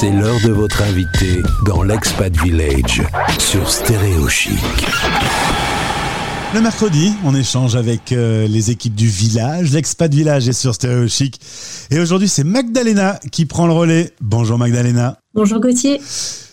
[0.00, 3.02] C'est l'heure de votre invité dans l'Expat Village
[3.40, 4.54] sur Stéréo Chic.
[6.54, 9.72] Le mercredi, on échange avec euh, les équipes du village.
[9.72, 11.40] L'expat village est sur Stéréo Chic.
[11.90, 14.12] Et aujourd'hui, c'est Magdalena qui prend le relais.
[14.20, 15.18] Bonjour Magdalena.
[15.34, 16.00] Bonjour Gauthier.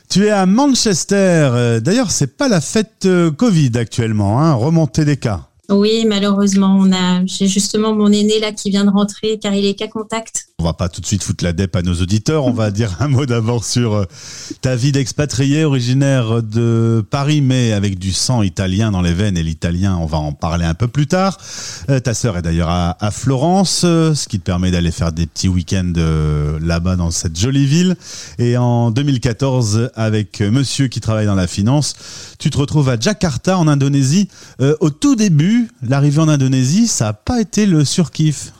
[0.09, 1.15] Tu es à Manchester.
[1.53, 5.49] Euh, D'ailleurs, c'est pas la fête euh, Covid actuellement, hein, remontée des cas.
[5.69, 9.65] Oui, malheureusement, on a, j'ai justement mon aîné là qui vient de rentrer car il
[9.65, 10.47] est cas contact.
[10.57, 12.45] On va pas tout de suite foutre la dep à nos auditeurs.
[12.45, 14.05] On va dire un mot d'abord sur euh,
[14.61, 19.35] ta vie d'expatrié originaire de Paris, mais avec du sang italien dans les veines.
[19.35, 21.37] Et l'italien, on va en parler un peu plus tard.
[21.89, 25.25] Euh, ta sœur est d'ailleurs à, Florence, euh, ce qui te permet d'aller faire des
[25.25, 25.93] petits week-ends
[26.61, 27.97] là-bas dans cette jolie ville.
[28.39, 31.95] Et en 2014, avec monsieur qui travaille dans la finance,
[32.39, 34.29] tu te retrouves à Jakarta en Indonésie.
[34.79, 38.53] Au tout début, l'arrivée en Indonésie, ça n'a pas été le surkiff.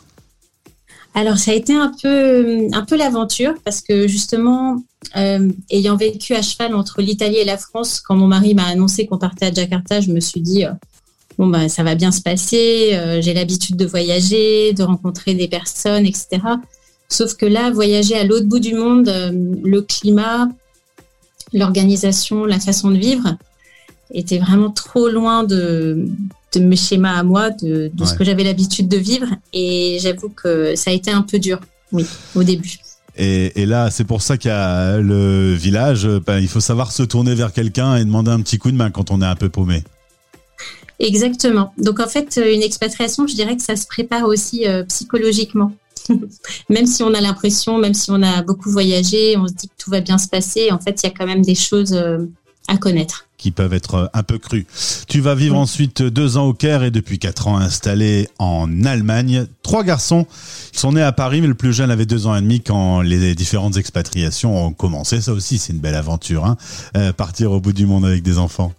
[1.18, 4.84] Alors ça a été un peu, l'aventure parce que justement,
[5.16, 9.08] euh, ayant vécu à cheval entre l'Italie et la France, quand mon mari m'a annoncé
[9.08, 10.72] qu'on partait à Jakarta, je me suis dit euh,
[11.38, 12.89] bon bah ça va bien se passer.
[12.94, 16.42] euh, J'ai l'habitude de voyager, de rencontrer des personnes, etc.
[17.08, 20.50] Sauf que là, voyager à l'autre bout du monde, le climat,
[21.54, 23.38] l'organisation, la façon de vivre
[24.14, 26.09] était vraiment trop loin de,
[26.59, 29.28] de mes schémas à moi, de, de ce que j'avais l'habitude de vivre.
[29.53, 31.59] Et j'avoue que ça a été un peu dur,
[31.92, 32.78] oui, au début.
[33.17, 36.08] Et, et là, c'est pour ça qu'il y a le village.
[36.26, 38.92] Ben, il faut savoir se tourner vers quelqu'un et demander un petit coup de main
[38.92, 39.83] quand on est un peu paumé.
[41.00, 41.73] Exactement.
[41.78, 45.73] Donc en fait, une expatriation, je dirais que ça se prépare aussi euh, psychologiquement.
[46.70, 49.73] même si on a l'impression, même si on a beaucoup voyagé, on se dit que
[49.78, 52.20] tout va bien se passer, en fait, il y a quand même des choses euh,
[52.67, 53.28] à connaître.
[53.46, 54.66] Qui peuvent être un peu crus.
[55.08, 59.46] Tu vas vivre ensuite deux ans au Caire et depuis quatre ans installé en Allemagne.
[59.62, 60.26] Trois garçons,
[60.72, 63.36] sont nés à Paris, mais le plus jeune avait deux ans et demi quand les
[63.36, 65.22] différentes expatriations ont commencé.
[65.22, 66.58] Ça aussi, c'est une belle aventure, hein,
[66.98, 68.73] euh, partir au bout du monde avec des enfants.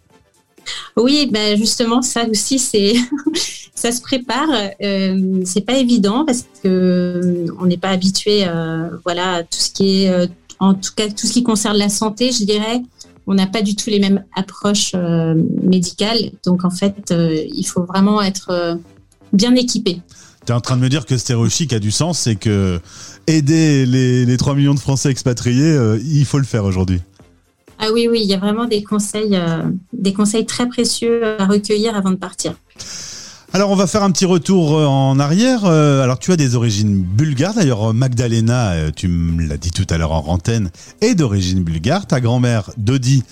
[0.97, 2.95] Oui, ben justement, ça aussi, c'est
[3.77, 4.49] ça se prépare.
[4.83, 9.61] Euh, c'est pas évident parce que euh, on n'est pas habitué, euh, voilà, à tout
[9.61, 10.29] ce qui est,
[10.59, 12.83] en tout cas, tout ce qui concerne la santé, je dirais.
[13.27, 17.65] On n'a pas du tout les mêmes approches euh, médicales, donc en fait, euh, il
[17.65, 18.77] faut vraiment être euh,
[19.33, 20.01] bien équipé.
[20.47, 22.81] Tu es en train de me dire que Stéréo Chic a du sens, c'est que
[23.27, 27.01] aider les, les 3 millions de Français expatriés, il faut le faire aujourd'hui.
[27.81, 29.37] Ah oui, oui, il y a vraiment des conseils,
[29.93, 32.55] des conseils très précieux à recueillir avant de partir.
[33.57, 35.61] Alors on va faire un petit retour euh, en arrière.
[35.65, 37.55] Euh, Alors tu as des origines bulgares.
[37.55, 40.69] D'ailleurs Magdalena, euh, tu me l'as dit tout à l'heure en antenne,
[41.01, 42.07] est d'origine bulgare.
[42.07, 43.23] Ta grand-mère Dodi,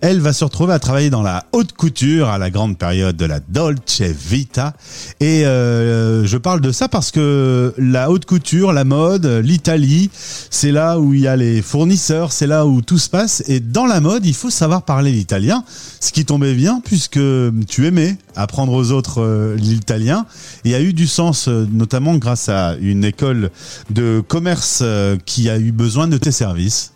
[0.00, 3.24] elle va se retrouver à travailler dans la haute couture à la grande période de
[3.24, 4.74] la Dolce Vita.
[5.18, 11.00] Et je parle de ça parce que la haute couture, la mode, l'Italie, c'est là
[11.00, 13.42] où il y a les fournisseurs, c'est là où tout se passe.
[13.48, 15.64] Et dans la mode, il faut savoir parler l'italien,
[15.98, 17.18] ce qui tombait bien puisque
[17.66, 20.26] tu aimais apprendre aux autres euh, l'italien
[20.64, 23.50] et a eu du sens, euh, notamment grâce à une école
[23.90, 26.92] de commerce euh, qui a eu besoin de tes services.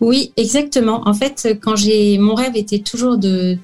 [0.00, 1.06] Oui, exactement.
[1.08, 3.56] En fait, quand j'ai mon rêve était toujours de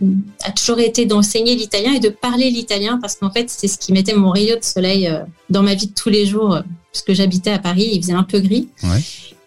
[0.45, 3.93] a toujours été d'enseigner l'italien et de parler l'italien parce qu'en fait, c'est ce qui
[3.93, 5.19] mettait mon rayon de soleil euh,
[5.51, 6.61] dans ma vie de tous les jours
[6.93, 8.69] puisque j'habitais à Paris, il faisait un peu gris.
[8.85, 9.01] Ouais.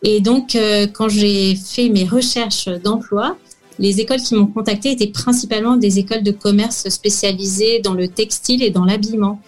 [0.04, 0.58] Et donc
[0.94, 3.38] quand j'ai fait mes recherches d'emploi,
[3.84, 8.64] les écoles qui m'ont contacté étaient principalement des écoles de commerce spécialisées dans le textile
[8.64, 9.42] et dans l'habillement.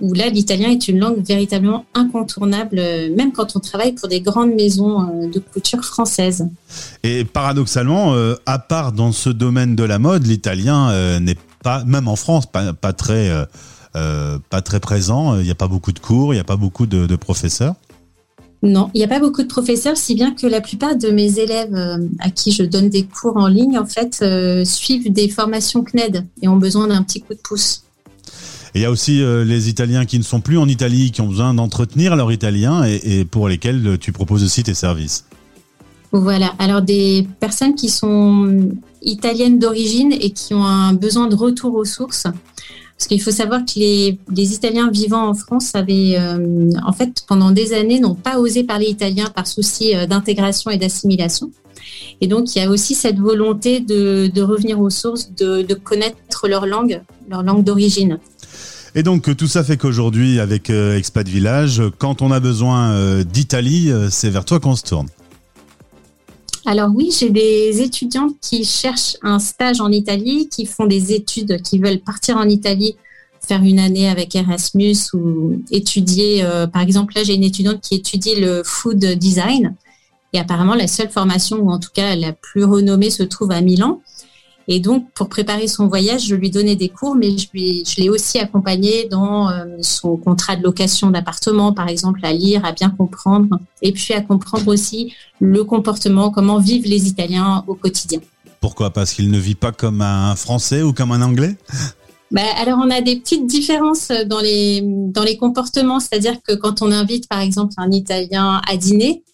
[0.00, 4.20] Où là, l'italien est une langue véritablement incontournable, euh, même quand on travaille pour des
[4.20, 6.48] grandes maisons euh, de couture françaises.
[7.02, 12.06] Et paradoxalement, euh, à part dans ce domaine de la mode, l'italien n'est pas, même
[12.06, 13.30] en France, pas, très,
[14.80, 15.38] présent.
[15.38, 17.74] Il n'y a pas beaucoup de cours, il n'y a pas beaucoup de professeurs.
[18.62, 21.40] Non, il n'y a pas beaucoup de professeurs, si bien que la plupart de mes
[21.40, 25.28] élèves euh, à qui je donne des cours en ligne, en fait, euh, suivent des
[25.28, 27.82] formations CNED et ont besoin d'un petit coup de pouce.
[28.74, 31.20] Et il y a aussi euh, les Italiens qui ne sont plus en Italie, qui
[31.20, 35.24] ont besoin d'entretenir leur italien et, et pour lesquels tu proposes aussi tes services.
[36.12, 36.54] Voilà.
[36.58, 38.70] Alors des personnes qui sont
[39.02, 42.26] italiennes d'origine et qui ont un besoin de retour aux sources.
[43.02, 47.50] Parce qu'il faut savoir que les, Italiens vivant en France avaient, euh, en fait, pendant
[47.50, 51.50] des années, n'ont pas osé parler italien par souci euh, d'intégration et d'assimilation.
[52.20, 56.64] Et donc, il y a aussi cette volonté de, revenir aux sources, de, connaître leur
[56.64, 58.20] langue, leur langue d'origine.
[58.94, 63.90] Et donc tout ça fait qu'aujourd'hui, avec euh, Expat Village, quand on a besoin d'Italie,
[64.10, 65.08] c'est vers toi qu'on se tourne.
[66.64, 71.60] Alors oui, j'ai des étudiantes qui cherchent un stage en Italie, qui font des études,
[71.62, 72.94] qui veulent partir en Italie,
[73.40, 76.44] faire une année avec Erasmus ou étudier.
[76.44, 79.74] euh, par exemple, là, j'ai une étudiante qui étudie le food design
[80.32, 83.60] Et apparemment, la seule formation, ou en tout cas la plus renommée, se trouve à
[83.60, 84.00] Milan.
[84.68, 88.08] Et donc, pour préparer son voyage, je lui donnais des cours, mais je, je l'ai
[88.08, 92.90] aussi accompagné dans euh, son contrat de location d'appartement, par exemple, à lire, à bien
[92.90, 98.20] comprendre, et puis à comprendre aussi le comportement, comment vivent les Italiens au quotidien.
[98.60, 98.90] Pourquoi?
[98.90, 101.56] Parce qu'il ne vit pas comme un Français ou comme un Anglais?
[102.30, 106.80] Bah, alors, on a des petites différences dans les, dans les comportements, c'est-à-dire que quand
[106.80, 109.24] on invite, par exemple, un Italien à dîner,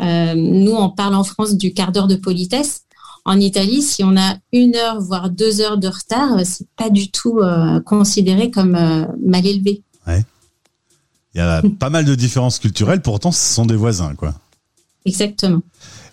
[0.00, 2.80] euh, nous, on parle en France du quart d'heure de politesse.
[3.26, 7.10] En Italie, si on a une heure, voire deux heures de retard, c'est pas du
[7.10, 9.82] tout euh, considéré comme euh, mal élevé.
[11.34, 14.34] Il y a pas mal de différences culturelles, pourtant ce sont des voisins, quoi.
[15.06, 15.60] Exactement.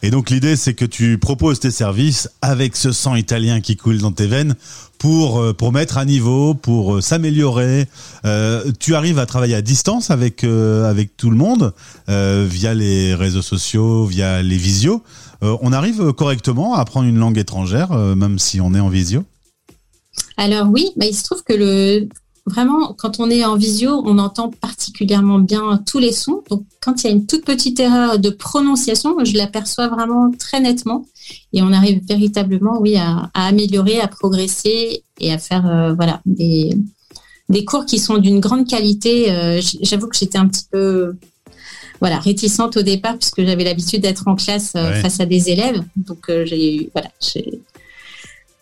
[0.03, 3.99] Et donc l'idée, c'est que tu proposes tes services avec ce sang italien qui coule
[3.99, 4.55] dans tes veines
[4.97, 7.87] pour euh, pour mettre à niveau, pour s'améliorer.
[8.25, 11.73] Euh, tu arrives à travailler à distance avec avec tout le monde
[12.09, 15.03] euh, via les réseaux sociaux, via les visios.
[15.43, 18.89] Euh, on arrive correctement à apprendre une langue étrangère, euh, même si on est en
[18.89, 19.23] visio?
[20.37, 22.07] Alors oui, bah, il se trouve que le
[22.45, 26.43] vraiment, quand on est en visio, on entend particulièrement bien tous les sons.
[26.49, 30.59] Donc, quand il y a une toute petite erreur de prononciation, je l'aperçois vraiment très
[30.59, 31.05] nettement.
[31.53, 36.75] Et on arrive véritablement, oui, à, améliorer, à progresser et à faire, euh, voilà, des,
[37.49, 39.59] des cours qui sont d'une grande qualité.
[39.81, 41.15] J'avoue que j'étais un petit peu
[42.01, 45.83] voilà, réticente au départ puisque j'avais l'habitude d'être en classe euh, face à des élèves.
[45.95, 47.09] Donc euh, j'ai voilà,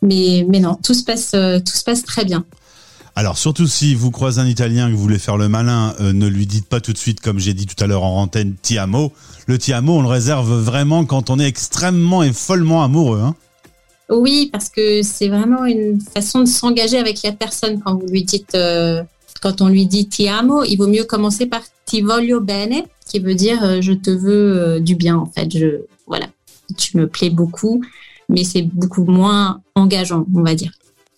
[0.01, 2.45] mais mais non, tout se passe euh, tout se passe très bien.
[3.19, 6.45] Alors surtout si vous croisez un Italien que vous voulez faire le malin, ne lui
[6.45, 9.11] dites pas tout de suite, comme j'ai dit tout à l'heure en antenne, ti amo.
[9.45, 13.19] Le ti amo, on le réserve vraiment quand on est extrêmement et follement amoureux.
[13.19, 13.35] Hein
[14.07, 18.23] oui, parce que c'est vraiment une façon de s'engager avec la personne quand vous lui
[18.23, 18.55] dites,
[19.41, 23.19] quand on lui dit ti amo, il vaut mieux commencer par ti voglio bene, qui
[23.19, 25.51] veut dire euh, je te veux euh, du bien en fait.
[25.51, 26.27] Je voilà,
[26.77, 27.83] tu me plais beaucoup,
[28.29, 30.71] mais c'est beaucoup moins engageant, on va dire.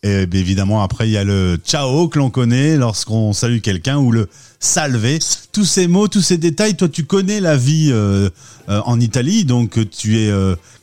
[0.03, 4.11] Et évidemment, après, il y a le ciao que l'on connaît lorsqu'on salue quelqu'un ou
[4.11, 4.27] le
[4.59, 5.19] salve.
[5.51, 8.29] Tous ces mots, tous ces détails, toi, tu connais la vie euh,
[8.67, 10.31] en Italie, donc tu es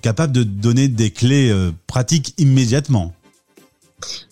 [0.02, 1.52] capable de donner des clés
[1.88, 3.12] pratiques immédiatement.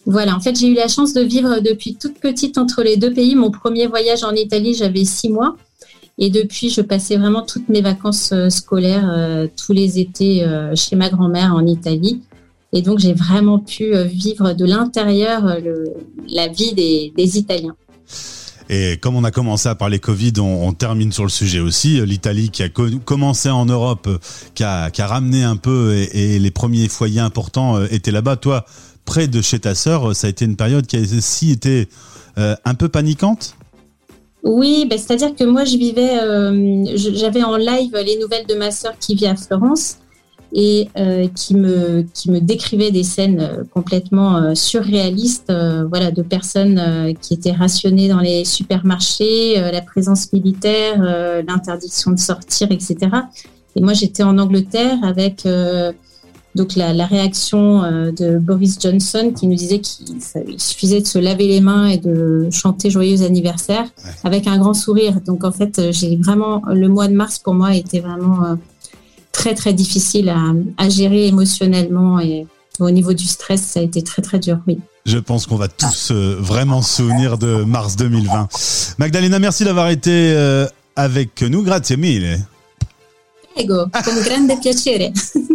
[0.06, 3.12] Voilà, en fait, j'ai eu la chance de vivre depuis toute petite entre les deux
[3.12, 3.34] pays.
[3.34, 5.56] Mon premier voyage en Italie, j'avais six mois.
[6.18, 10.74] Et depuis, je passais vraiment toutes mes vacances euh, scolaires, euh, tous les étés euh,
[10.74, 12.22] chez ma grand-mère en Italie.
[12.76, 15.56] Et donc, j'ai vraiment pu vivre de l'intérieur
[16.28, 17.74] la vie des, Italiens.
[18.68, 22.04] Et comme on a commencé à parler Covid, on, termine sur le sujet aussi.
[22.04, 24.10] L'Italie qui a commencé en Europe,
[24.54, 28.36] qui a, ramené un peu, et, les premiers foyers importants étaient là-bas.
[28.36, 28.66] Toi,
[29.06, 31.88] près de chez ta sœur, ça a été une période qui a aussi été
[32.36, 33.56] un peu paniquante?
[34.46, 38.70] Oui, ben, c'est-à-dire que moi, je vivais, euh, j'avais en live les nouvelles de ma
[38.70, 39.96] sœur qui vit à Florence
[40.52, 45.52] et euh, qui me qui me décrivait des scènes euh, complètement surréalistes,
[45.88, 51.02] voilà, de personnes qui étaient rationnées dans les supermarchés, la présence militaire,
[51.46, 52.96] l'interdiction de sortir, etc.
[53.74, 55.44] Et moi, j'étais en Angleterre avec
[56.56, 60.20] donc la, réaction euh, de Boris Johnson qui nous disait qu'il
[60.58, 63.84] suffisait de se laver les mains et de chanter joyeux anniversaire
[64.24, 65.20] avec un grand sourire.
[65.20, 68.54] Donc en fait, euh, j'ai vraiment le mois de mars pour moi était vraiment euh,
[69.36, 70.32] très très difficile
[70.78, 72.46] à, gérer émotionnellement et
[72.80, 74.58] au niveau du stress, ça a été très très dur.
[74.66, 74.78] Oui.
[75.04, 78.48] Je pense qu'on va tous vraiment se souvenir de mars 2020.
[78.98, 80.34] Magdalena, merci d'avoir été
[80.96, 81.62] avec nous.
[81.62, 82.40] Grazie mille.
[83.54, 85.12] Prego, con grande piacere.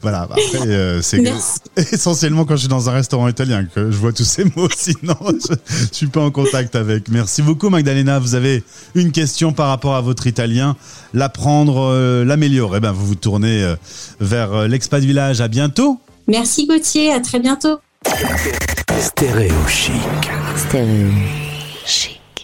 [0.00, 1.22] Voilà, bah, après, euh, c'est
[1.92, 5.16] essentiellement quand je suis dans un restaurant italien que je vois tous ces mots, sinon
[5.26, 7.08] je, je suis pas en contact avec.
[7.08, 8.62] Merci beaucoup Magdalena, vous avez
[8.94, 10.76] une question par rapport à votre italien,
[11.14, 13.76] l'apprendre, euh, l'améliorer, eh ben, vous vous tournez euh,
[14.20, 16.00] vers l'expat village, à bientôt.
[16.28, 17.80] Merci Gauthier, à très bientôt.
[19.00, 19.92] Stéréo chic.
[20.56, 21.10] Stéréo
[21.84, 22.21] chic.